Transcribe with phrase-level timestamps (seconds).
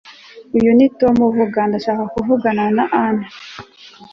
[0.57, 1.59] uyu ni tom avuga.
[1.69, 3.17] ndashaka kuvugana na ann